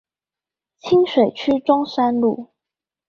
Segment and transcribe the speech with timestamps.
[0.79, 2.49] 清水區中山路